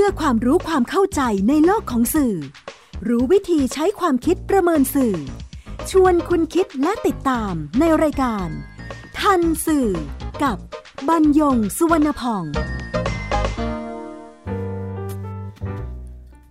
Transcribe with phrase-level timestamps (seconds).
[0.00, 2.36] พื่อความรู้ความเข้าใจในโลกของสื่อ
[3.08, 5.16] รู้วิธีใช้ความคิดประเมินสื่อ
[5.90, 8.48] ชวนคุณคิดและติดตามในรายการ
[9.20, 9.88] ทันสื่อ
[10.42, 10.58] กับ
[11.08, 12.44] บรรยงสุวรรณพอง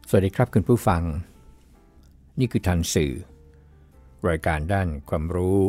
[0.09, 1.03] สวัสดีครับคุณผู้ฟัง
[2.39, 3.13] นี่คือทันสื่อ
[4.29, 5.59] รายการด้านความรู้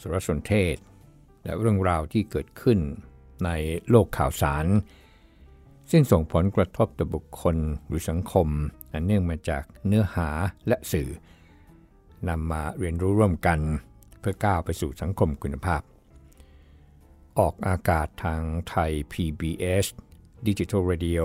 [0.00, 0.76] สารสนเทศ
[1.44, 2.78] และเรื่องราวที่เกิดขึ้น
[3.44, 3.50] ใน
[3.90, 4.66] โลกข่าวสาร
[5.90, 7.56] ซึ่งส่งผลกระทบต่อบุคคล
[7.86, 8.48] หรือสังคม
[8.92, 10.28] อันเนื่องมาจากเนื้อหา
[10.68, 11.08] และสื่อ
[12.28, 13.60] นำมาเรียนรู้ร่วมกัน
[14.20, 15.82] เพื่อก้าวไปสู่สังคมคุณภาพ
[17.38, 19.86] ออกอากาศทางไทย PBS
[20.46, 21.22] Digital Radio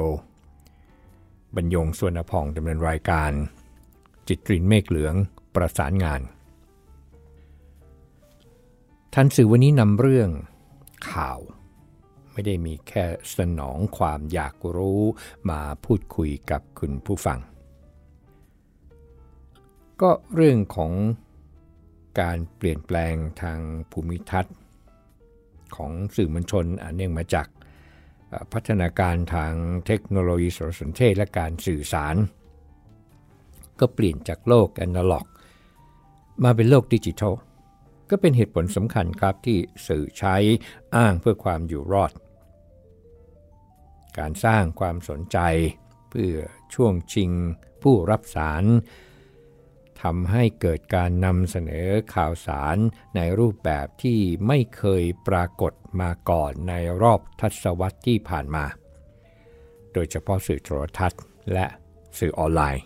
[1.55, 3.31] บรรยงส่วนพองดำเนินรายการ
[4.27, 5.15] จิตรินเมฆเหลือง
[5.55, 6.21] ประสานงาน
[9.13, 10.29] ทันสื่อวันนี้นำเรื่อง
[11.11, 11.39] ข่าว
[12.39, 13.05] ไม่ได้มีแค่
[13.37, 15.01] สนองความอยากรู้
[15.49, 17.39] มาพูดคุยกับคุณผู้ฟัง
[20.01, 20.91] ก็เรื่องของ
[22.21, 23.59] การเปลี่ยนแปลงทาง
[23.91, 24.55] ภูมิทัศน์
[25.75, 27.47] ของสื่อมวลชนอันเนื่องมาจาก
[28.53, 29.53] พัฒนาการทาง
[29.85, 32.15] เทคโนโลยีสารสนเทศและการสื่อสาร
[33.79, 35.25] ก็เปลี่ยนจากโลกแอนะล็อก
[36.43, 37.33] มาเป็นโลกดิจิทัล
[38.09, 40.35] ก็เป็นเหตุผลสำคัญครับที่สื่อใช้
[40.95, 42.11] อ้างเพื่อความอยู่รอด
[44.17, 45.37] การสร้างความสนใจ
[46.09, 46.35] เพื่อ
[46.73, 47.31] ช่วงชิง
[47.83, 48.63] ผู้รับสาร
[50.01, 52.77] ทำให้เกิดการนำเสนอข่าวสาร
[53.15, 58.65] ในรูปแบบที่ไม่เคยปรากฏมาก่อนในรอบทศวรรษที่ผ่านมา
[59.93, 61.21] โดยเฉพาะสื่อโทรทัศน์
[61.53, 61.65] และ
[62.19, 62.83] สื่อออนไลน์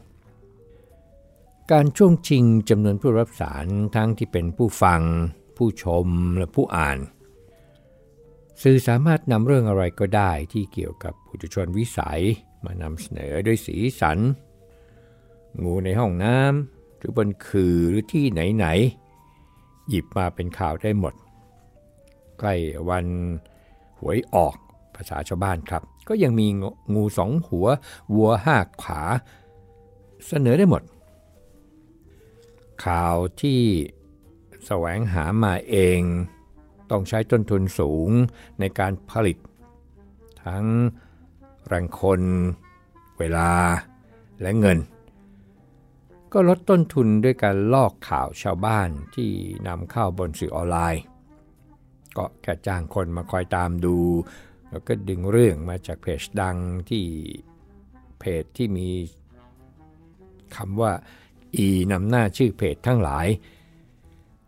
[1.71, 5.01] การช่วงชิงจำนวนผู้รับสารทั้งที่เป็นผู้ฟัง
[5.57, 6.07] ผู้ชม
[6.37, 6.97] และผู้อ่าน
[8.61, 12.21] สื่อสามารถนำเรื่องอะไรก็ได้ที่เกี่ยวกับผู้ชนวิสัย
[12.65, 14.19] มานำเสนอด้วยสีสัน
[15.63, 21.13] งูในห้องน้ำหรือบนคือหรือที่ไหนๆหยิบมาเป็นข่าวได้หมด
[22.39, 22.55] ใกล้
[22.89, 23.05] วัน
[23.99, 24.55] หวยออก
[24.95, 26.47] ภาษาชาวบ้านครับ ก็ยังมี
[26.93, 27.67] งูสองหัว
[28.13, 29.01] วัวห้าขา
[30.27, 30.81] เสนอได้หมด
[32.85, 33.61] ข่าวที่
[34.65, 36.01] แสวงหามาเอง
[36.93, 38.09] ต้องใช้ต้นทุนสูง
[38.59, 39.37] ในการผลิต
[40.45, 40.65] ทั้ง
[41.67, 42.21] แรงคน
[43.17, 43.51] เวลา
[44.41, 44.79] และเงิน
[46.33, 49.29] ก็ลดต้นทุนด้วยการลอกข่าวชาวบ้านที่
[49.67, 51.03] นำเข้าบนสื่อออนไลน์
[52.17, 53.97] ก็แค่จ้างคนมาคอยตามดู
[54.69, 56.57] แล้วก็ดึงเรื่องมาจากเพจดัง
[56.89, 57.05] ที่
[58.19, 58.89] เพจที่มี
[60.55, 60.91] คำว่า
[61.65, 63.27] e นำหน้าชื่อเพจทั้งหลาย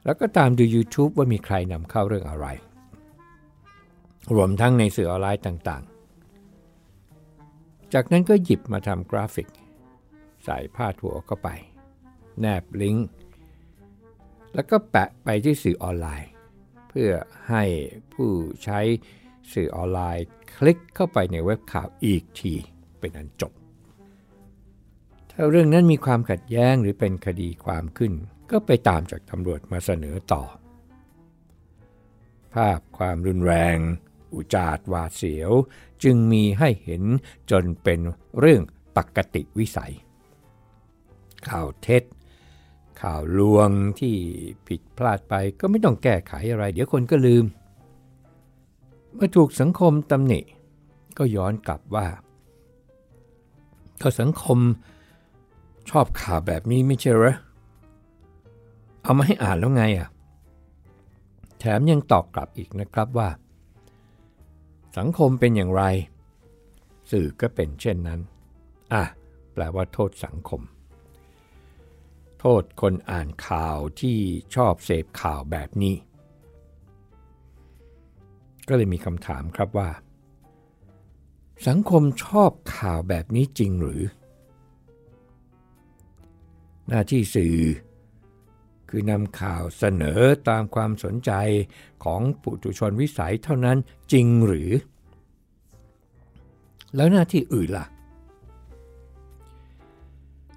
[0.06, 2.48] แล้วก็ตามดู YouTube ว่ามีใครนำเข้าเรื่องอะไร
[4.36, 9.48] รวมทั้งในสื่อออนไลน์ต่างๆ จากนั้นก็หยิบมาทำกราฟิก
[10.44, 11.50] ใส่พาดหัวเข้าไป
[12.40, 13.08] แนบลิงก์
[14.54, 16.30] แล้วก็แปะไปที่สื่อออนไลน์
[16.90, 17.12] เพื่อ
[17.50, 17.64] ให้
[18.14, 18.30] ผู้
[18.64, 18.80] ใช้
[19.54, 22.54] สื่อออนไลน์ คลิกเข้าไปในเว็บข่าวอีกที
[23.00, 23.54] เป็นอันจบ
[25.38, 28.14] ถ้าเรื่องนั้นมีความขัดแย้งหรือเป็นคดีความขึ้น
[28.52, 30.44] ก็ไปตามจากตำรวจมาเสนอต่อ
[32.54, 33.78] ภาพความรุนแรง
[34.34, 35.52] อุจาดวาเสียว
[36.04, 37.04] จึงมีให้เห็น
[37.52, 38.00] จนเป็น
[38.40, 38.62] เรื่อง
[38.98, 39.94] ปกติวิสัย
[41.50, 42.04] ข่าวเท็จ
[43.02, 43.70] ข่าวลวง
[44.00, 44.16] ที่
[44.68, 47.46] ผิดพลาดไปก็ไม่ต้องแก้ไขอะไร เดี๋ยวคนก็ลืม
[49.14, 50.42] เมื่อถูกสังคมตำหนิ
[51.18, 52.08] ก็ย้อนกลับว่า
[54.02, 54.60] ก็สังคม
[55.90, 57.36] ชอบข่าวแบบนี้ไม่ใช่หรอ
[59.02, 60.08] เอามาให้อ่านแล้วไงอะ
[61.60, 63.30] แถมยังตอบกลับอีกนะครับว่า
[64.98, 65.84] สังคมเป็นอย่างไร
[67.12, 68.20] สื่อก็เป็นเช่นนั้น
[68.94, 69.04] อะ
[69.54, 70.62] แปลว่าโทษสังคม
[72.40, 74.18] โทษคนอ่านข่าวที่
[74.56, 75.96] ชอบเสพข่าวแบบนี้
[78.68, 79.90] ก็เลยมีคำถามครับว่า
[81.68, 84.02] สังคมชอบข่าวแบบนี้จริงหรือ
[86.90, 87.58] หน้าที่สื่อ
[88.90, 91.32] คือนำข่าวเสนอตามความสนใจ
[92.04, 93.78] ของปุถุชนวิสัยเท่านั้น
[94.12, 94.72] จริงหรือ
[96.96, 97.86] แล้วหน้าที่อื่นล่ะ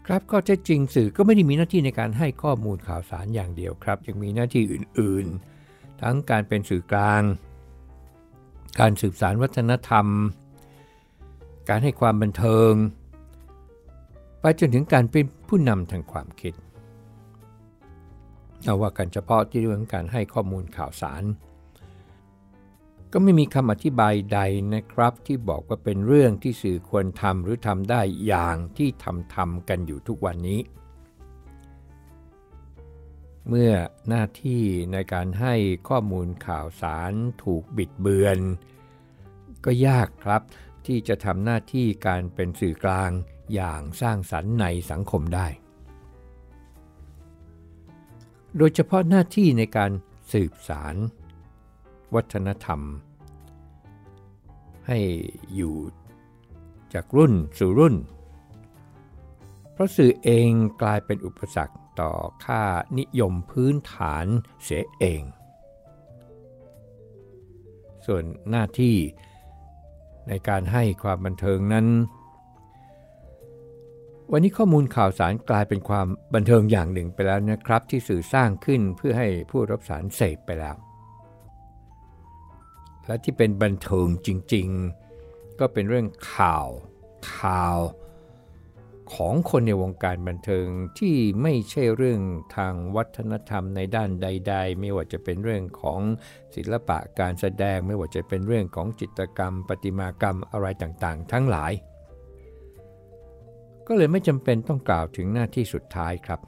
[0.06, 5.26] ครับก็เท็จจริงสื่อก็ไม่ได้มีหน้าที่ในการให้ข้อมูลข่าวสารอย่างเดียวครับ ยังมีหน้าที่อื่น
[5.64, 7.22] ๆ ทั้งการเป็นสื่อกลาง
[8.80, 10.06] การสืบสารวัฒนธรรม
[11.68, 12.72] การให้ความบันเทิง
[14.40, 16.54] ไปจนถึงการเป็นผู้นำทางความคิด
[18.64, 21.22] เอาว่ากันเฉพาะที่เรื่องการให้ข้อมูลข่าวสาร
[23.12, 24.38] ก็ไม่มีคำอธิบายใด
[24.74, 30.60] นะครับ ที่บอกว่าเป็นเรื่องที่สื่อควรทำหรือทำได้อย่างที่ทำทำกันอยู่ทุกวันนี้
[33.48, 33.72] เมื่อ
[34.08, 34.62] หน้าที่
[34.92, 35.54] ในการให้
[35.88, 37.12] ข้อมูลข่าวสาร
[37.44, 38.38] ถูกบิดเบือน
[39.64, 40.42] ก็ยากครับ
[40.86, 43.10] ที่จะทำหน้าที่การเป็นสื่อกลาง
[43.54, 45.46] อย่างสร้างสรรค์ในสังคมได้
[48.56, 49.90] โดยเฉพาะหน้าที่ในการ
[50.32, 50.94] สืบสาร
[52.14, 52.80] วัฒนธรรม
[54.86, 54.98] ให้
[55.54, 55.74] อยู่
[56.94, 57.94] จากรุ่นสู่รุ่น
[59.72, 60.50] เพราะสื่อเอง
[60.82, 62.12] กลายเป็นอุปสรรคต่อ
[62.44, 62.62] ค่า
[62.98, 64.26] นิยมพื้นฐาน
[64.62, 65.22] เสียเอง
[68.06, 68.96] ส่วนหน้าที่
[70.28, 71.86] ในการให้ความบันเทิงนั้น
[74.32, 80.76] วันนี้ข้อมูลข่าวสารกลายเป็นความบันเทิงอย่างหนึ่งไปแล้วนะครับ ที่สื่อสร้างขึ้นเพื่อให้ผู้รับสารเสพไปแล้ว
[83.06, 84.68] และที่เป็นบันเทิงจริง
[85.14, 86.68] ๆ ก็เป็นเรื่องข่าว
[87.36, 87.78] ข่าว
[89.14, 90.66] ของคนในวงการบันเทิง
[90.98, 92.20] ที่ไม่ใช่เรื่อง
[92.56, 96.00] ทางวัฒนธรรมในด้านใด ๆ ไม่ว่าจะเป็นเรื่องของ
[96.56, 101.72] ศิลปะการแสดง ไม่ว่าจะเป็นเรื่องของจิตรกรรม ประติมากรรมอะไรต่างๆ ทั้งหลาย
[103.88, 106.40] ก็เลยไม่จำเป็นต้องกล่าวถึงหน้าที่สุดท้ายครับ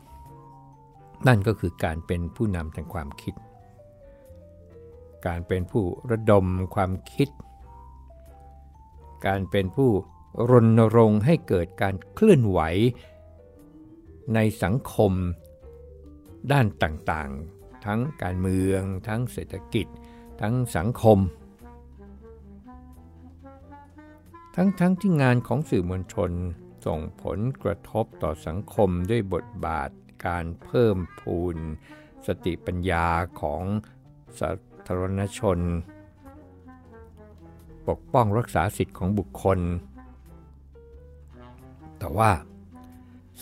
[1.26, 3.34] นั่นก็คือการเป็นผู้นำทางความคิด
[5.26, 7.28] การเป็นผู้ระดมความคิด
[9.26, 9.90] การเป็นผู้
[10.50, 12.60] รณรงค์ให้เกิดการเคลื่อนไหว
[14.34, 15.12] ในสังคม
[16.52, 19.86] ด้านต่างๆ ทั้งการเมือง ทั้งเศรษฐกิจ
[20.40, 21.18] ทั้งสังคม
[24.56, 26.30] ทั้งๆทที่งานของสื่อมวลชน
[26.86, 29.90] ส่งผลกระทบต่อสังคมด้วยบทบาท
[30.26, 31.56] การเพิ่มพูน
[32.26, 33.06] สติปัญญา
[33.40, 33.62] ของ
[34.38, 34.50] สา
[34.88, 35.58] ธารณชน
[37.88, 39.58] ปกป้องรักษาสิทธิของบุคคล
[41.98, 42.30] แต่ว่า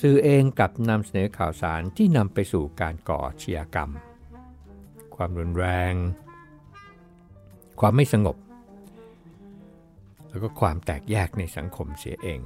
[0.00, 3.90] สื่อเองกลับนำเสนอข่าวสารที่นำไปสู่การก่อเชียกรรม
[5.14, 5.94] ความรุนแรง
[7.80, 8.36] ความไม่สงบ
[10.28, 12.40] แล้วก็ความแตกแยกในสังคมเสียเอง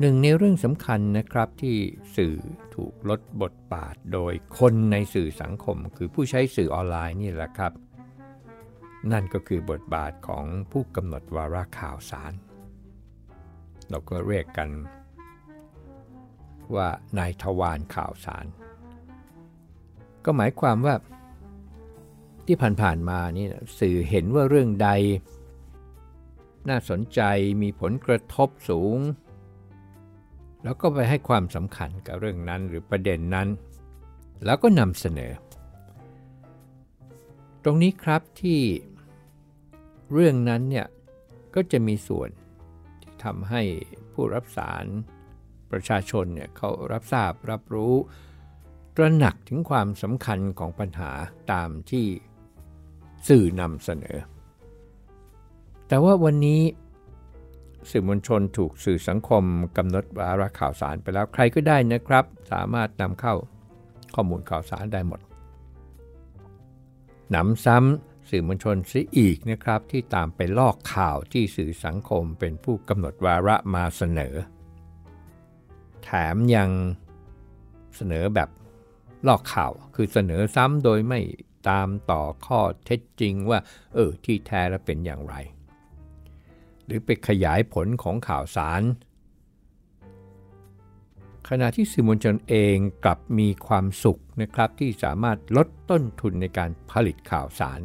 [0.00, 1.76] หนึ่งในเรื่องสำคัญนะครับที่
[2.16, 2.36] สื่อ
[2.74, 7.72] ถูกลดบทบาทโดยคนในสื่อสังคม คือผู้ใช้สื่อออนไลน์นี่แหละครับ
[9.12, 12.32] นั่นก็คือบทบาทของผู้กำหนดวาระข่าวสาร
[13.90, 14.68] เราก็เรียกกัน
[16.74, 18.46] ว่านายทวารข่าวสาร
[20.24, 20.94] ก็หมายความว่า
[22.46, 23.46] ที่ผ่านๆมานี่
[23.80, 24.90] สื่อเห็นว่าเรื่องใด
[26.68, 27.20] น่าสนใจ
[27.62, 28.98] มีผลกระทบสูง
[30.64, 33.48] แล้วก็ไปให้ความสำคัญกับเรื่องนั้นหรือประเด็นนั้น
[34.44, 35.32] แล้วก็นำเสนอ
[37.62, 38.60] ตรงนี้ครับที่
[40.12, 40.86] เรื่องนั้นเนี่ย
[41.54, 42.30] ก็จะมีส่วน
[43.02, 43.62] ที่ทำให้
[44.12, 44.84] ผู้รับสาร
[45.70, 47.94] ประชาชนเนี่ยเขารับทราบรับรู้
[48.96, 51.10] ตระหนักถึงความสำคัญของปัญหา
[51.52, 52.06] ตามที่
[53.28, 54.18] สื่อนำเสนอ
[55.88, 56.60] แต่ว่าวันนี้
[57.90, 59.44] สื่อมวลชนถูกสื่อสังคม
[59.76, 63.34] กำหนดวาระข่าวสารไปแล้วใครก็ได้นะครับ สามารถนำเข้า
[64.14, 65.20] ข้อมูลข่าวสารได้หมด
[67.30, 74.34] หนำซ้ำสื่อมวลชนซิอีกนะครับที่ตามไปลอกข่าวที่สื่อสังคมเป็นผู้กำหนดวาระมาเสนอ
[76.02, 76.70] แถมยัง
[77.96, 78.48] เสนอแบบ
[79.26, 81.20] ลอกข่าว คือเสนอซ้ำโดยไม่
[81.68, 83.58] ตามต่อข้อเท็จจริงว่า
[83.94, 85.34] เออที่แท้แล้วเป็นอย่างไร
[86.88, 88.82] หรือไปขยายผลของข่าวสาร
[91.48, 97.80] ขณะที่สื่อมวลชนเองกลับมีความสุขนะครับที่สามารถลดต้นทุนในการผลิตข่าวสาร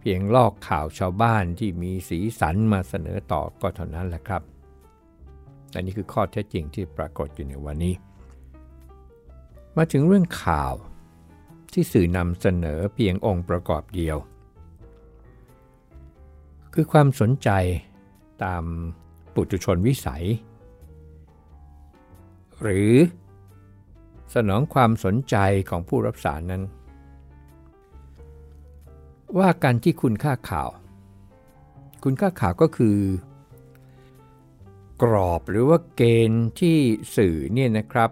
[0.00, 4.42] เพียงลอกข่าวชาวบ้านที่มีสีสันมาเสนอต่อก็เท่านั้นแหละครับ
[5.74, 7.94] อันนี้คือข้อเท็จจริงที่ปรากฏอยู่ในวันนี้
[9.76, 10.74] มาถึงเรื่องข่าว
[11.72, 14.16] ที่สื่อนำเสนอเพียงองค์ประกอบเดียว
[16.74, 17.50] คือความสนใจ
[18.44, 18.64] ตาม
[19.34, 20.24] ปุถุชนวิสัย
[22.62, 22.90] หรือ
[24.34, 25.36] สนองความสนใจ
[25.70, 26.62] ของผู้รับสารนั้น
[29.38, 30.68] ว่าการที่คุณค่าข่าว
[32.04, 32.98] คุณค่าข่าวก็คือ
[35.02, 36.78] กรอบหรือว่าเกณฑ์ที่
[37.16, 38.10] สื่อเนี่ยนะครับ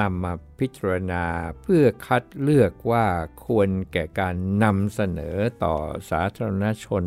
[0.00, 1.24] นำมาพิจารณา
[1.62, 3.06] เพื่อคัดเลือกว่า
[3.44, 5.74] ควรแก่การนำเสนอต่อ
[6.10, 7.04] สาธารณชน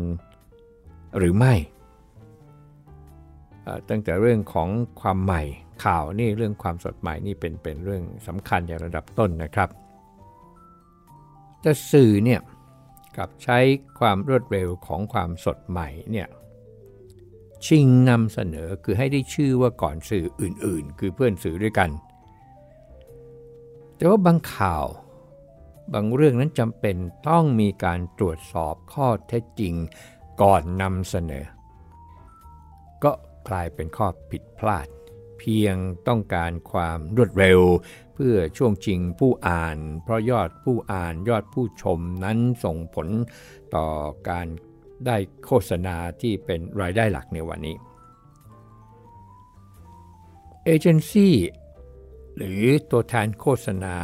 [1.16, 1.54] หรือไม่
[3.88, 4.68] ตั้งแต่เรื่องของ
[5.00, 5.42] ความใหม่
[5.84, 9.68] ข่าวนี่เรื่องความสดใหม่นี่เป็นเป็นเรื่องสำคัญอย่างระดับต้นนะครับ
[11.60, 12.40] แต่สื่อเนี่ย
[13.16, 13.58] กับใช้
[13.98, 16.28] ความรวดเร็วของความสดใหม่เนี่ย
[17.66, 21.90] ชิงนำเสนอคือให้ได้ชื่อว่าก่อนสื่ออื่นๆ คือเพื่อนสื่อด้วยกัน
[23.96, 24.86] แต่ว่าบางข่าว
[25.94, 26.96] บางเรื่องนั้นจำเป็น
[27.28, 29.74] ต้องมีการตรวจสอบข้อเท็จจริง
[30.42, 31.46] ก่อนนำเสนอ
[33.04, 33.12] ก็
[33.48, 34.88] กลายเป็นข้อผิดพลาด
[35.38, 35.76] เพียง
[36.08, 37.60] ต้องการความรวดเร็ว
[38.14, 43.08] เพื่อช่วงจริงผู้อ่าน เพราะยอดผู้อ่านยอดผู้ชมนั้นส่งผล
[43.74, 43.86] ต่อ
[44.28, 44.46] การ
[45.06, 47.76] ได้โฆษณาที่เป็นรายได้หลักในวันนี้
[50.64, 51.34] เอเจนซี่
[52.36, 53.94] หรือตัวแทนโฆษณา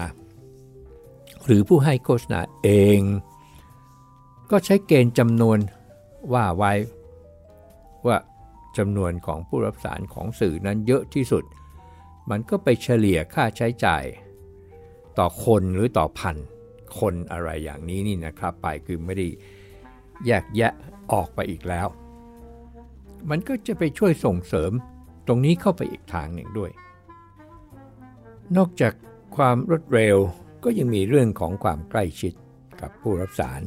[1.45, 3.01] หรือผู้ให้โฆษณาเอง
[4.51, 5.59] ก็ใช้เกณฑ์จำนวน
[6.33, 6.73] ว่าไว้
[8.07, 8.17] ว่า
[8.77, 11.45] จำนวนของผู้รับสารของสื่อนั้นเยอะที่สุด
[12.31, 14.05] มันก็ไปเฉลี่ยค่าใช้จ่าย
[15.19, 16.37] ต่อคนหรือต่อพัน
[16.99, 19.27] คนอะไรอย่างนี้นี่นะครับ ไปคือไม่ได้
[20.27, 20.73] แยกแยะ
[21.13, 21.87] ออกไปอีกแล้ว
[23.31, 24.73] มันก็จะไปช่วยส่งเสริม
[25.27, 26.71] ตรงนี้เข้าไปอีกทางหนึ่งด้วย
[28.57, 28.93] นอกจาก
[29.37, 30.17] ความรวดเร็ว
[30.65, 32.33] ก็ยังมีเรื่องของความใกล้ชิด
[32.81, 33.61] กับผู้รับสาร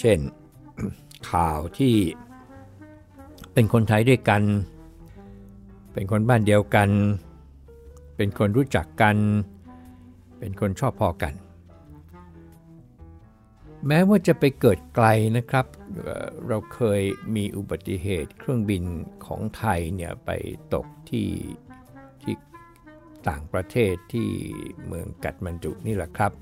[0.00, 0.18] เช่น
[1.30, 1.94] ข่าวที่
[3.52, 4.42] เป็นคนไทยด้วยกัน
[5.92, 6.90] เป็นคนบ้านเดียวกัน
[8.16, 9.16] เป็นคนรู้จักกัน
[10.38, 11.34] เป็นคนชอบพอกัน
[13.86, 15.06] แม้ว่าจะไปเกิดไกล
[15.36, 15.66] นะครับ
[16.48, 17.02] เราเคย
[17.36, 18.84] มีอุบัติเหตุเครื่องบิน
[19.26, 20.30] ของไทยเนี่ยไป
[20.74, 21.28] ตกที่
[22.22, 22.34] ที่
[23.28, 24.28] ต่างประเทศที่
[24.86, 26.32] เมืองกัดมันดุนี่แหละครับ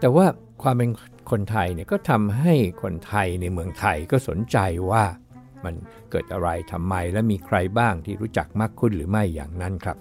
[0.00, 0.26] แต่ว่า
[0.62, 0.90] ความเป็น
[1.30, 4.58] คนไทยเนี่ยก็ทำให้คนไทยในเมืองไทยก็สนใจ
[4.90, 5.04] ว่า
[5.64, 5.74] มัน
[6.10, 9.98] เกิดอะไรทำไมและมีใครบ้างที่รู้จักมากขึ้นหรือไม่อย่างนั้นครับ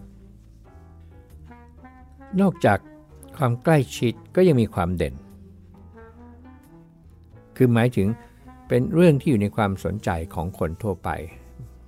[2.42, 2.80] นอกจาก
[3.38, 5.16] ความใกล้ชิดก็ยังมีความเด่น
[7.58, 8.08] คือหมายถึง
[8.68, 11.10] เป็นเรื่องที่อยู่ในความสนใจของคนทั่วไป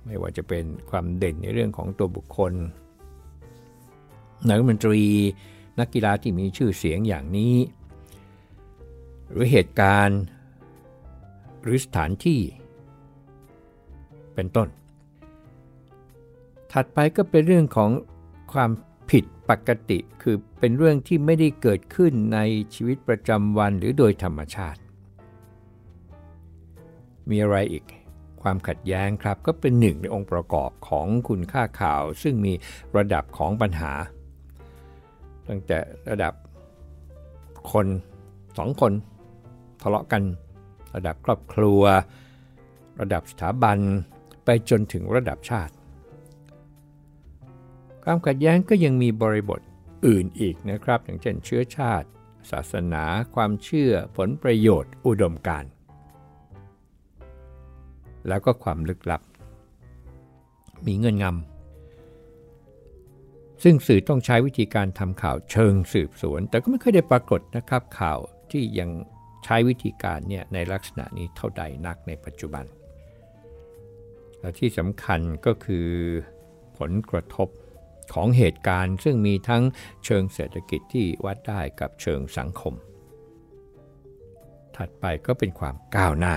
[0.06, 2.52] ไม่ว่าจะเป็นความเด่นในเรื่องของตัวบุคคล
[4.48, 5.02] นักมนตรี
[5.78, 7.54] นักกีฬาที่มีชื่อเสียงอย่างนี้
[9.30, 10.20] หรือเหตุการณ์
[11.62, 12.40] หรือสถานที่
[14.34, 14.68] เป็นต้น
[16.72, 17.90] ถัดไปก็เป็นเรื่องของ
[18.52, 18.70] ความ
[19.10, 22.38] ผิดปกติคือเป็นเรื่องที่ไม่ได้เกิดขึ้นใน
[22.74, 24.80] ชีวิตประจำวันหรือโดยธรรมชาติ
[27.30, 27.84] มีอะไรอีก
[28.42, 32.52] ความขัดแย้งครับก็เป็นหนึ่งในองค์ประกอบของคุณค่าข่าว ซึ่งมี
[32.96, 33.92] ระดับของปัญหา
[35.48, 35.78] ตั้งแต่
[36.10, 36.34] ระดับ
[37.72, 37.86] คน
[38.58, 38.92] สองคน
[39.82, 40.22] ทะเลาะกัน
[40.94, 41.82] ระดับครอบครัว
[43.00, 43.78] ระดับสถาบัน
[44.44, 45.74] ไปจนถึงระดับชาติ
[48.04, 49.60] ความขัดแย้งก็ยังมีบริบท
[50.06, 52.08] อื่นอีกนะครับ อย่างเช่นเชื้อชาติ
[52.50, 55.70] ศาสนา ความเชื่อผลประโยชน์ อุดมการณ์
[58.28, 59.22] แล้วก็ความลึกลับ
[60.86, 61.38] มีเงื่อนงำ
[63.62, 68.18] ซึ่งสื่อต้องใช้วิธีการทำข่าวเชิงสืบสวน แต่ก็ไม่เคยได้ปรากฏนะครับข่าว
[68.50, 68.90] ที่ยัง
[69.44, 72.64] ใช้วิธีการเนี่ยในลักษณะนี้เท่าใดนักในปัจจุบัน
[74.40, 75.88] และที่สำคัญก็คือ
[76.78, 77.48] ผลกระทบ
[78.14, 79.62] ของเหตุการณ์ซึ่งมีทั้ง
[80.04, 82.74] เชิงเศรษฐกิจที่วัดได้กับเชิงสังคม
[84.76, 86.34] ถัดไปก็เป็นความก้าวหน้า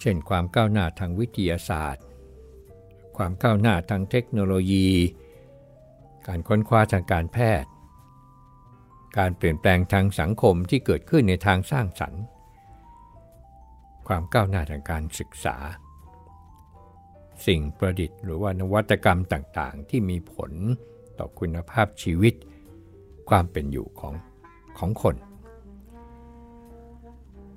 [0.00, 2.04] เช่นความก้าวหน้าทางวิทยาศาสตร์
[3.16, 4.88] ความก้าวหน้าทางเทคโนโลยี
[6.26, 7.70] การค้นคว้าทางการแพทย์
[9.16, 12.22] การเปลี่ยนแปลงทางสังคมที่เกิดขึ้นในทางสร้างสรรค์
[14.08, 15.56] ความก้าวหน้าทางการศึกษา
[17.46, 20.52] สิ่งประดิษฐ์หรือว่านวัตกรรมต่างๆ ที่มีผล
[21.18, 22.34] ต่อคุณภาพชีวิต
[23.30, 24.14] ความเป็นอยู่ของ
[24.78, 25.16] ของคน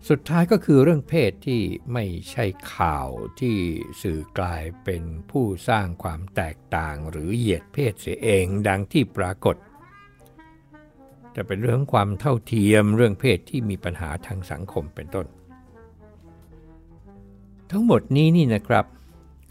[0.10, 1.62] สุดท้ายก็คือเรื่องเพศที่
[1.94, 3.56] ไม่ใช่ข่าวที่
[4.02, 9.56] สื่อกลายเป็นผู้สร้างความแตกต่างหรือเหยียดเพศเสียเองดังที่ปรากฏ
[11.36, 15.26] จะเป็นเรื่องความเท่าเทียมเรื่องเพศที่มีปัญหาทางสังคมเป็นต้น
[17.72, 18.86] ทั้งหมดนี้นี่นะครับ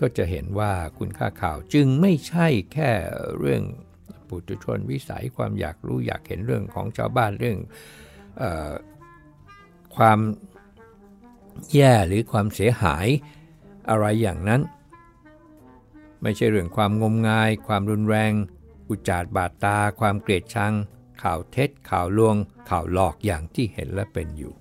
[0.00, 2.90] ก็จะเห็นว่าคุณค่าข่าวจึงไม่ใช่แค่
[3.38, 3.62] เรื่อง
[4.28, 7.58] ปุถุชนวิสัยความอยากรู้อยากเห็นเรื่องของชาวบ้านเรื่อง
[9.96, 10.18] ความ
[11.74, 13.06] แย่หรือความเสียหาย
[13.90, 14.60] อะไรอย่างนั้น
[16.22, 18.32] ไม่ใช่เรื่องความงมงาย ความรุนแรง
[18.88, 20.72] อุจารบาดตา ความเกลียดชัง
[21.22, 22.36] ข่าวเท็จข่าวลวง
[22.70, 24.54] ข่าวหลอกอย่างที่เห็นและเป็นอยู่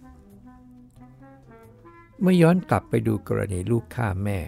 [2.20, 4.40] เมื่อย้อนกลับไปดูกรณีลูกฆ่าแม่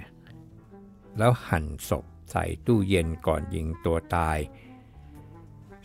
[1.17, 4.37] แล้วหั่นศพใส่ตู้เย็นก่อนยิงตัวตาย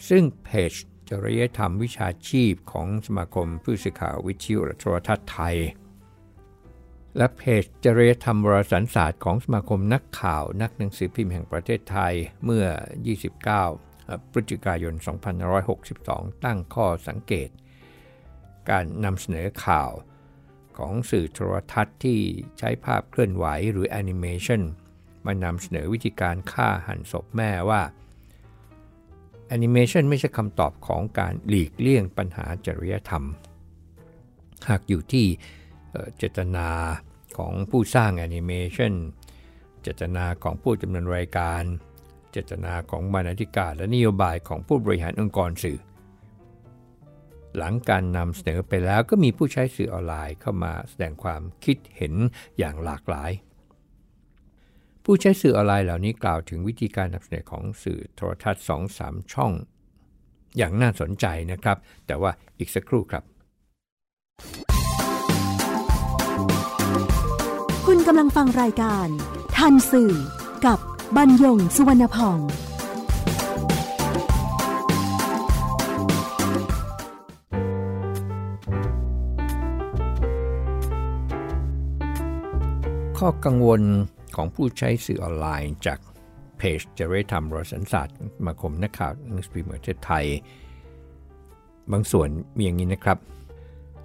[0.08, 0.72] ซึ่งเพจ
[1.10, 5.56] จริยธรรมวิชาชีพของสมาคมผู้สื่อข่าววิทยุโทรทัศน์ไทย
[7.16, 12.14] และเพจจริยธรรมวารสารศาสตร์ของสมาคมนักข่าวนักหนังสือพิมพ์แห่งประเทศไทย
[12.44, 12.66] เมื่อ
[13.46, 13.85] 29
[14.30, 14.94] พฤศจิกายน
[15.68, 17.48] 2562 ตั้งข้อสังเกต
[18.70, 19.92] การนำเสนอข่าว
[20.78, 22.20] ของสื่อโทรทัศน์ที่
[22.58, 24.62] ใช้ภาพเคลื่อนไหวหรือแอนิเมชัน
[25.26, 27.82] มานำเสนอวิธีการฆ่าหั่นศพแม่ว่า
[29.48, 33.24] แอนิเมชันไม่ใช่คำตอบของการหลีกเลี่ยงปัญหาจริยธรรม
[34.68, 35.26] หากอยู่ที่
[36.16, 36.68] เจตนา
[37.38, 38.92] ของผู้สร้างแอนิเมชัน
[39.82, 41.62] เจตนาของผู้ดำเนินรายการ
[42.30, 45.78] เจตนาของบรรณาธิการและนโยบายของผู้บริหารองค์กรสื่อ
[47.56, 52.14] หลังการนำเสนอไปแล้วก็มีผู้ใช้สื่อออนไลน์เข้ามาแสดงความคิดเห็น
[52.58, 53.30] อย่างหลากหลาย
[55.04, 58.64] ผู้ใช้สื่อออนไลน์เหล่านี้กล่าวถึงวิธีการนำเสนอของสื่อโทรทัศน์
[58.98, 59.52] 2-3 ช่อง
[60.56, 63.24] อย่างน่าสนใจนะครับ แต่ว่าอีกสักครู่ครับ
[67.86, 69.06] คุณกำลังฟังรายการ
[69.56, 70.12] ทันสื่อ
[70.66, 70.78] กับ
[71.14, 72.38] บรรยงสุวรรณพอง
[83.18, 83.82] ข้อกังวล
[84.36, 85.98] ของผู้ใช้สื่อออนไลน์จาก
[86.58, 90.26] เพจจริยธรรมรสันศาสตร์มาคมนักข่าวนังสือมพ์ประเทศไทย
[91.92, 93.18] บางส่วนมีอย่างนี้นะครับ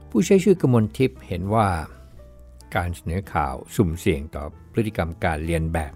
[0.10, 1.68] ผู้ใช้ชื่อกมลทิพย์เห็นว่า
[2.76, 5.94] การเสนอข่าวสุ่มเสี่ยงต่อพฤติกรรมการเรียนแบบ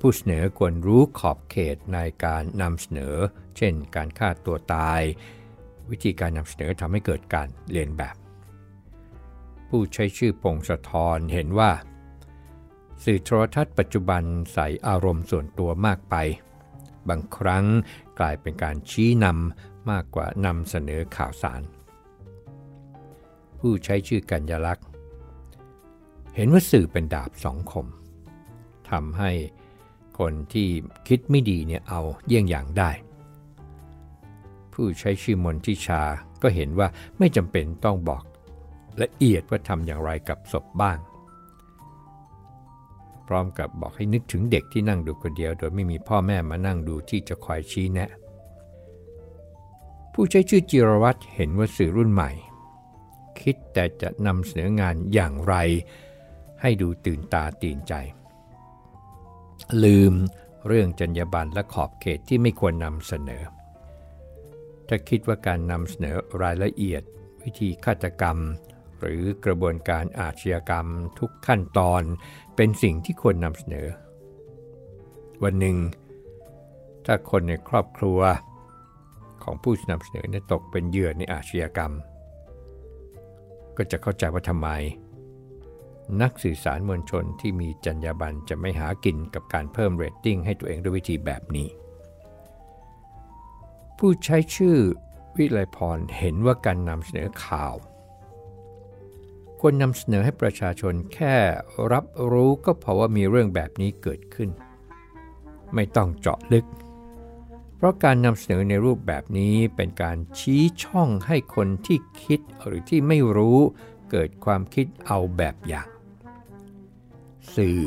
[0.00, 3.16] ผู้เสนอควรรู้ขอบเขตในการนำเสนอ
[3.56, 5.00] เช่น การฆ่าตัวตาย
[5.90, 8.16] วิธีการนำเสนอทำให้เกิดการเรียนแบบ
[9.68, 11.70] ผู้ใช้ชื่อพงศธรเห็นว่า
[13.04, 14.22] สื่อโทรทัศน์ปัจจุบัน
[14.52, 16.14] ใส่อารมณ์ส่วนตัวมากไป
[17.08, 17.64] บางครั้ง
[18.18, 21.62] กลายเป็นการชี้นำมากกว่านำเสนอข่าวสาร
[23.58, 24.86] ผู้ใช้ชื่อกัญญลักษณ์
[26.36, 27.86] เห็นว่าสื่อเป็นดาบสองคม
[28.90, 29.30] ทำให้
[30.18, 30.68] คนที่
[31.08, 32.90] คิดไม่ดีเนี่ยเอาเยี่ยงอย่างได้
[34.72, 36.02] ผู้ใช้ชื่อมนทิชา
[36.42, 38.22] ก็เห็นว่าไม่จำเป็นต้องบอก
[39.02, 40.98] ละเอียดว่าทำอย่างไรกับศพบ้าง
[43.26, 48.10] พร้อมกับบอกให้นึกถึงเด็กที่นั่งดูคนเดียว โดยไม่มีพ่อแม่มานั่งดูที่จะคอยชี้แนะ
[50.12, 52.30] ผู้ใช้ชื่อจิรวัตรเห็นว่าสื่อรุ่นใหม่
[53.40, 55.54] คิดแต่จะนำเสนองานอย่างไร
[56.60, 57.94] ให้ดูตื่นตาตื่นใจ
[59.84, 60.14] ลืม
[60.66, 63.42] เรื่องจรรยาบรรณและขอบเขตที่ไม่ควรนำเสนอ
[64.88, 67.02] ถ้าคิดว่าการนำเสนอรายละเอียด
[67.42, 68.38] วิธีฆาตกรรม
[69.00, 70.86] หรือกระบวนการอาชญากรรม
[71.18, 72.02] ทุกขั้นตอน
[72.56, 73.88] เป็นสิ่งที่ควรนำเสนอ
[75.42, 75.76] วันหนึ่ง
[77.06, 78.20] ถ้าคนในครอบครัว
[79.42, 81.92] ของผู้นำเสนอตกเป็นเหยื่อในอาชญากรรม
[83.76, 84.68] ก็จะเข้าใจว่าทำไม
[86.22, 91.68] นักสื่อสารมวลชนที่มีจรรยาบรรณจะไม่หากินกับการเพิ่มเรตติ้งให้ตัวเองด้วยวิธีแบบนี้
[93.98, 94.78] ผู้ใช้ชื่อ
[95.36, 97.74] วิไลพรเห็นว่าการนำเสนอข่าว
[99.60, 101.36] ควรนำเสนอให้ประชาชนแค่
[101.92, 104.50] รับรู้ก็พอว่ามีเรื่องแบบนี้เกิดขึ้น
[105.74, 106.66] ไม่ต้องเจาะลึก
[107.76, 113.58] เพราะการนำเสนอในรูปแบบนี้เป็นการชี้ช่องให้คนที่คิดหรือที่ไม่รู้
[114.10, 115.88] เกิดความคิดเอาแบบอย่าง
[117.54, 117.78] สื่อ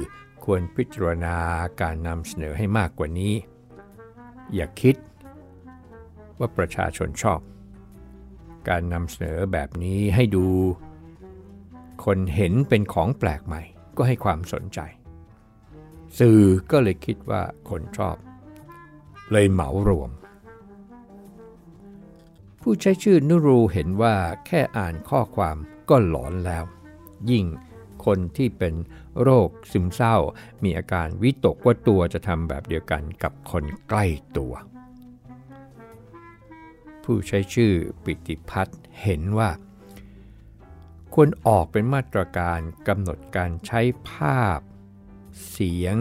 [0.43, 1.37] ควรพิจารณา
[1.81, 3.33] การนำเสนอให้มากกว่านี้
[4.55, 4.95] อย่าคิด
[6.39, 7.39] ว่าประชาชนชอบ
[8.69, 10.47] การนำเสนอแบบนี้ให้ดู
[12.05, 13.61] คนเห็นเป็นของแปลกใหม่
[13.97, 14.79] ก็ให้ความสนใจ
[16.19, 16.41] สื่อ
[16.71, 18.15] ก็เลยคิดว่าคนชอบ
[19.31, 20.11] เลยเหมารวม
[22.61, 25.57] ผู้ใช้ชื่อนุรูเห็นว่าแค่อ่านข้อความ
[25.89, 26.63] ก็หลอนแล้ว
[27.29, 27.45] ยิ่ง
[28.05, 28.73] คนที่เป็น
[29.21, 30.15] โรคซึมเศร้า
[30.63, 34.05] มีอาการวิตกว่าตัวจะทำแบบเดียวกันกับคนใกล้
[34.37, 34.53] ตัว
[37.03, 39.49] ผู้ใช้ชื่อปิติพัฒน์เห็นว่า
[41.13, 44.59] ควรออกเป็นมาตรการกำหนดการใช้ภาพ
[45.49, 45.95] เสียง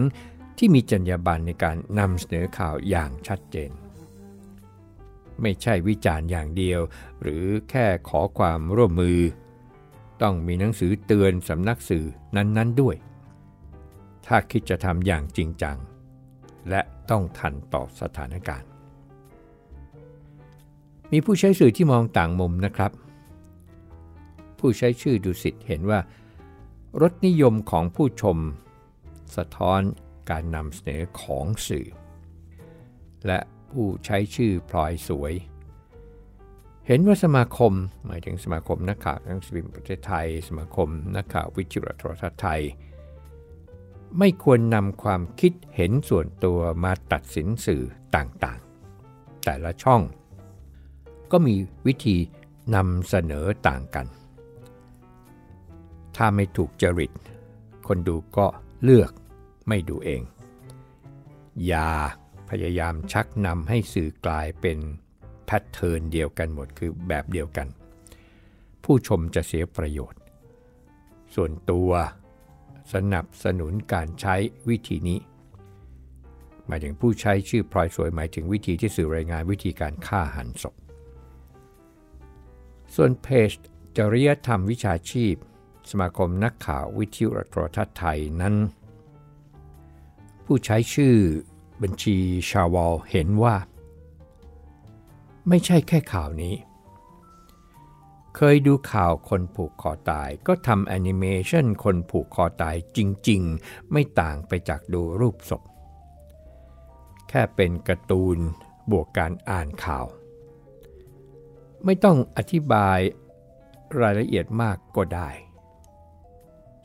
[0.57, 3.71] ที่มีจรรยาบรรณในการนำเสนอข่าวอย่างชัดเจน
[5.41, 6.81] ไม่ใช่วิจารณ์อย่างเดียว
[7.21, 9.19] หรือแค่ขอความร่วมมือ
[10.21, 12.05] ต้องมีหนังสือเตือนสำนักสื่อ
[12.35, 12.95] นั้นๆด้วย
[14.25, 15.77] ถ้าคิดจะทำอย่างจริงจัง
[16.69, 18.69] และต้องทันต่อสถานการณ์
[21.11, 22.91] มีผู้ใช้สื่อที่มองต่างมุมนะครับ
[24.59, 25.99] ผู้ใช้ชื่อดุสิตเห็นว่า
[27.01, 28.37] รสนิยมของผู้ชม
[29.35, 29.81] สะท้อน
[30.29, 31.87] การนำเสนอของสื่อ
[33.27, 35.33] และผู้ใช้ชื่อพลอยสวย
[36.91, 37.73] เห็นว่าสมาคม
[38.05, 42.61] หมายถึงสมาคมนักข่าวหนังสือพิมพ์ประเทศไทย สมาคมนักข่าววิจิตรโทรทัศน์ไทย
[44.19, 47.83] ไม่ควรนำความคิดเห็นส่วนตัวมาตัดสินสื่อ
[48.15, 50.01] ต่างๆ แต่ละช่อง
[51.31, 51.55] ก็มี
[51.87, 52.17] วิธี
[52.75, 54.07] นำเสนอต่างกัน
[56.15, 57.11] ถ้าไม่ถูกจริต
[57.87, 58.47] คนดูก็
[58.83, 59.11] เลือก
[59.67, 60.21] ไม่ดูเอง
[61.65, 61.89] อย่า
[62.49, 64.79] พยายามชักนำให้สื่อกลายเป็น
[65.51, 67.67] แพทเทิร์นเดียวกันหมดคือแบบเดียวกัน
[68.83, 70.21] ผู้ชมจะเสียประโยชน์
[71.35, 71.91] ส่วนตัว
[72.93, 74.35] สนับสนุนการใช้
[74.69, 75.19] วิธีนี้
[76.67, 80.75] หมายถึงผู้ใช้ชื่อพลอยสวยหมายถึงวิธีที่สื่อรายงานวิธีการฆ่าหันศพ
[82.95, 83.51] ส่วนเพจ
[83.97, 85.35] จริยธรรมวิชาชีพ
[85.89, 88.55] สมาคมนักข่าววิทยุโทรทัศน์ไทยนั้น
[90.45, 91.15] ผู้ใช้ชื่อ
[91.81, 92.17] บัญชี
[92.49, 93.55] ชาวอลเห็นว่า
[95.49, 96.55] ไม่ใช่แค่ข่าวนี้
[98.35, 105.63] เคยดูข่าวคนผูกคอตายก็ทำแอนิเมชันคนผูกคอตายจริง ๆ ไม่ต่างไปจากดูรูปศพ
[107.29, 108.37] แค่เป็นการ์ตูน
[108.91, 110.05] บวกการอ่านข่าว
[111.85, 112.99] ไม่ต้องอธิบาย
[114.01, 115.29] รายละเอียดมากก็ได้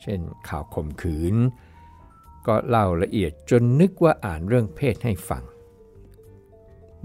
[0.01, 1.35] เช่นข่าวข่มขืน
[2.47, 5.43] ก็เล่าละเอียดจนนึกว่าอ่านเรื่องเพศให้ฟัง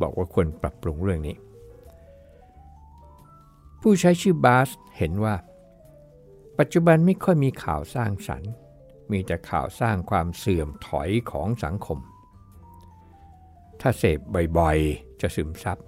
[0.01, 1.37] บอกว่าควรปรับปรุงเรื่องนี้
[3.81, 5.37] ผู้ใช้ชื่อบาสเห็นว่า
[6.59, 8.53] ปัจจุบันไม่ค่อยมีข่าวสร้างสรรค์
[9.11, 11.99] มีแต่ข่าวสร้างความเสื่อมถอยของสังคม
[13.81, 14.19] ถ้าเสพ
[14.59, 15.79] บ่อยๆ จะซึมซับ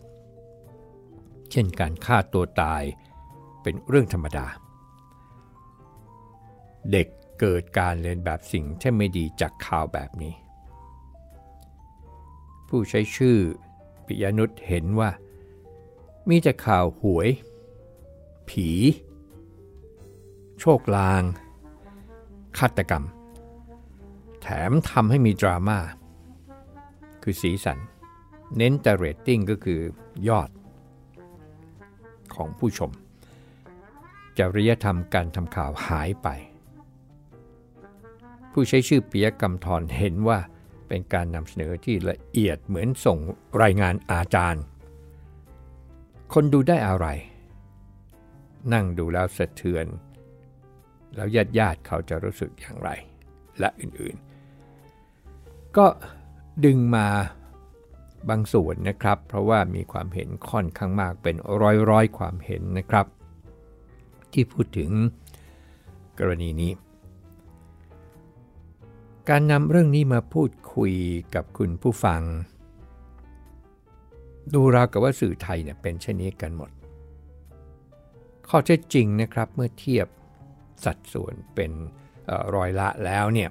[1.50, 2.82] เช่นการฆ่าตัวตาย
[3.62, 4.46] เป็นเรื่องธรรมดา
[6.92, 7.06] เด็ก
[7.40, 10.34] เกิดการเรียนแบบสิ่งที่ไม่ดีจากข่าวแบบนี้
[12.68, 13.38] ผู้ใช้ชื่อ
[14.06, 15.10] ปิยนุษเห็นว่า
[16.28, 17.28] มีแต่ข่าวหวย
[18.52, 18.70] ผี
[20.60, 21.22] โชคลาง
[22.58, 23.04] ฆาตกรรม
[24.42, 25.78] แถมทำให้มีดราม่า
[27.22, 27.78] คือสีสัน
[28.56, 29.80] เน้นแต่เรตติ้งก็คือ
[30.28, 30.50] ยอด
[32.34, 32.90] ของผู้ชม
[34.38, 36.28] จริยธรรมการทำข่าวหายไป
[38.52, 40.38] ผู้ใช้ชื่อปียกรรมทรเห็นว่า
[40.88, 43.18] เป็นการนำเสนอที่ละเอียดเหมือนส่ง
[43.62, 44.62] รายงานอาจารย์
[46.32, 47.08] คนดูได้อะไร
[48.72, 49.86] นั่งดูแล้วสะเทือน
[51.16, 52.90] แล้วญาติญาติเขาจะรู้สึกอย่างไร
[53.58, 55.86] และอื่นๆ ก็
[56.64, 57.06] ดึงมา
[58.30, 61.36] บางส่วนนะครับ เพราะว่ามีความเห็นค่อนข้างมากเป็น
[61.90, 63.06] ร้อยๆความเห็นนะครับ
[64.32, 64.90] ที่พูดถึง
[66.18, 66.72] กรณีนี้
[69.28, 70.92] การนำเรื่องนี้มาพูดคุย
[71.34, 72.22] กับคุณผู้ฟัง
[74.54, 76.70] ดูราวกับว่าสื่อไทยเนี่ยเป็นเช่นนี้กันหมด
[78.54, 80.06] ข้อเท็จจริงนะครับเมื่อเทียบ
[80.84, 81.72] สัดส่วนเป็น
[82.54, 83.50] รอยละแล้วเนี่ย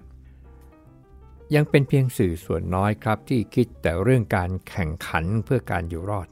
[1.56, 6.28] ยังเป็นเพียงสื่อส่วนน้อยครับที่คิดแต่เรื่องการแข่งขันเพื่อการอยู่รอด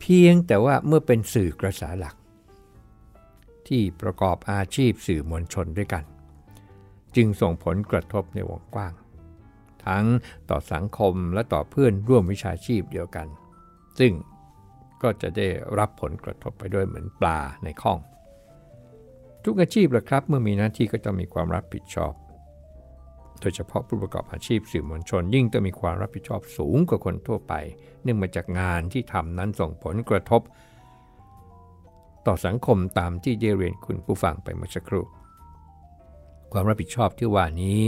[0.00, 2.16] เพียงแต่ว่าเมื่อเป็นสื่อกระแสหลัก
[3.68, 6.04] ที่ประกอบอาชีพสื่อมวลชนด้วยกัน
[7.16, 8.92] จึงส่งผลกระทบในวงกว้าง
[9.86, 10.04] ทั้ง
[10.50, 13.26] ต่อสังคมและต่อเพื่อนร่วมวิชาชีพเดียวกัน
[13.98, 14.12] ซึ่ง
[15.02, 15.46] ก็จะได้
[15.78, 17.98] รับผลกระทบไปด้วยเหมือนปลาในข้อง
[19.44, 22.14] ทุกอาชีพละครับเมื่อมีหน้าที่ก็ต้องมีความรับผิดชอบ
[23.40, 27.54] โดยเฉพาะผู้ประกอบอาชีพสื่อมวลชน ยิ่งต้องมีความรับผิดชอบสูงกว่าคนทั่วไป
[28.02, 30.42] เนื่องมาจากงานที่ทำนั้นส่งผลกระทบ
[32.26, 35.04] ต่อสังคมตามที่ได้เรียนคุณผู้ฟังไปเมื่อสักครู่
[36.52, 37.80] ความรับผิดชอบที่ว่านี้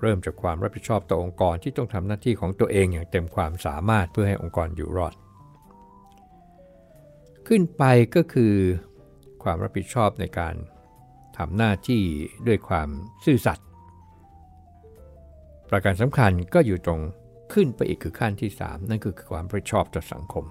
[0.00, 5.14] เริ่มจากความรับผิดชอบต่อองค์กรที่ต้องทำหน้าที่ของตัวเองอย่างเต็มความสามารถเพื่อให้องค์กรอยู่รอด
[7.48, 7.82] ขึ้นไป
[8.14, 8.54] ก็คือ
[9.42, 10.54] ความรับผิดชอบในการ
[11.36, 12.02] ทำหน้าที่
[12.46, 12.88] ด้วยความ
[13.24, 13.66] ซื่อสัตย์
[15.70, 17.00] ประการสำคัญก็อยู่ตรง
[17.52, 20.44] ขึ้นไปอีกคือขั้นที่ 3 นั่นคือความรับผิดชอบต่อสังคม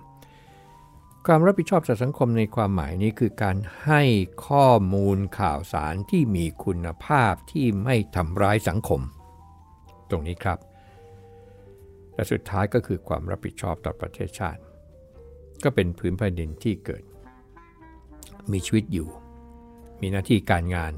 [1.27, 4.01] ความรับผิดชอบต่อสังคมในความหมายนี้คือการให้
[4.47, 9.01] ข้อมูลข่าวสารที่มีคุณภาพที่ไม่ทำร้ายสังคม
[10.09, 10.59] ตรงนี้ครับ
[12.15, 14.61] และสุดท้ายก็คือความรับผิดชอบต่อประเทศชาติ
[15.63, 17.03] ก็เป็นพื้นแผ่นดินที่เกิด
[18.51, 19.09] มีชีวิตอยู่
[20.01, 20.93] มีหน้าที่การงาน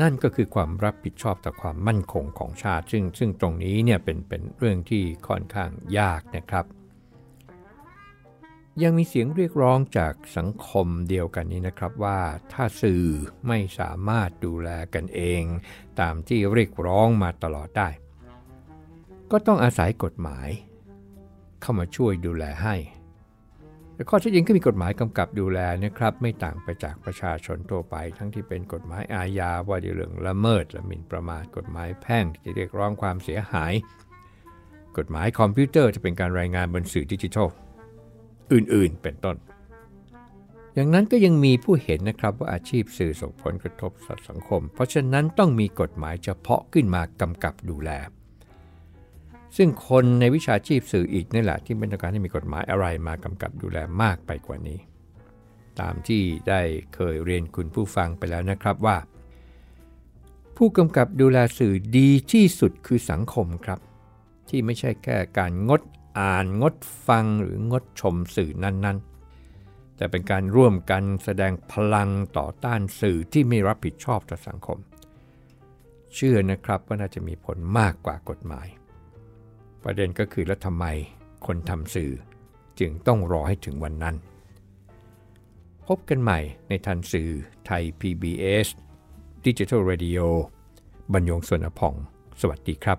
[0.00, 6.64] นั่นก็คือความรับผิดชอบต่อความมั่นคงของชาติ ซึ่งซึ่งตรงนี้เนี่ยเป็นเป็นเรื่องที่ค่อนข้างยากนะครับ
[8.82, 12.20] ยังมีเสียงเรียกร้องจากสังคมเดียวกันนี้นะครับว่า
[12.52, 13.04] ถ้าสื่อ
[13.48, 15.42] ไม่สามารถดูแลกันเอง
[16.00, 17.88] ตามที่เรียกร้องมาตลอดได้
[19.30, 20.48] ก็ต้องอาศัยกฎหมาย
[21.66, 22.76] เข้ามาช่วยดูแลให้
[23.94, 33.72] แต่ข้อที่จริงก็มีกฎหมายกำกับดูแลนะครับ ไม่ต่างไปจากประชาชนทั่วไป ทั้งที่เป็นกฎหมายอาญาว่าด้วยเรื่องละเมิดละหมิ่นประมาทกฎหมายแพ่งที่จะเรียกร้องความเสียหาย
[34.98, 37.48] กฎหมายคอมพิวเตอร์จะเป็นการรายงานบนสื่อดิจิทัล
[38.52, 39.36] อื่นๆ เป็นต้น
[40.74, 43.92] อย่างนั้นก็ยังมีผู้เห็นนะครับว่าอาชีพสื่อส่งผลกระทบ
[44.28, 47.92] สังคม เพราะฉะนั้นต้องมีกฎหมายเฉพาะขึ้นมากำกับดูแล
[49.56, 54.78] ซึ่งคนในวิชาชีพสื่ออีกนี่แหละที่เป็นต้องการให้มีกฎหมายอะไรมากำกับดูแลมากไปกว่านี้
[55.80, 56.60] ตามที่ได้
[56.94, 58.96] เคยเรียนคุณผู้ฟังไปแล้วนะครับว่า
[60.56, 63.80] ผู้กำกับดูแลสื่อดีที่สุดคือสังคมครับ
[64.48, 65.82] ที่ไม่ใช่แค่การงด
[66.18, 66.74] อ่านงด
[67.06, 74.78] ฟังหรืองดชมสื่อนั้นๆ แต่เป็นการร่วมกันแสดงพลังต่อต้านสื่อที่ไม่รับผิดชอบต่อสังคม
[76.14, 78.68] เชื่อนะครับว่าน่าจะมีผลมากกว่ากฎหมาย
[79.88, 80.84] ประเด็นก็คือแล้วทำไม
[81.46, 82.12] คนทำสื่อ
[82.78, 84.16] จึงต้องรอให้ถึงวันนั้น
[85.86, 87.30] พบกันใหม่ในทันสื่อ
[87.66, 88.66] ไทย PBS
[89.46, 90.20] Digital Radio
[91.12, 91.94] บรรยงสวนพอง
[92.40, 92.98] สวัสดีครับ